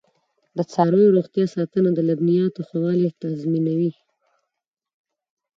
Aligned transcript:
د 0.57 0.59
څارویو 0.71 1.13
روغتیا 1.17 1.45
ساتنه 1.55 1.89
د 1.93 1.99
لبنیاتو 2.09 2.61
ښه 2.67 2.77
والی 2.85 3.09
تضمینوي. 3.21 3.91